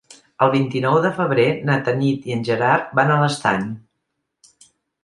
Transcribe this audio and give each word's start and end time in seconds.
El 0.45 0.51
vint-i-nou 0.53 0.97
de 1.03 1.11
febrer 1.17 1.45
na 1.69 1.77
Tanit 1.89 2.27
i 2.31 2.35
en 2.39 2.43
Gerard 2.51 2.99
van 3.03 3.13
a 3.13 3.21
l'Estany. 3.27 3.73